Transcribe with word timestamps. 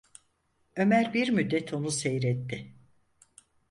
Ömer 0.75 1.13
bir 1.13 1.29
müddet 1.29 1.73
onu 1.73 1.91
seyretti. 1.91 2.73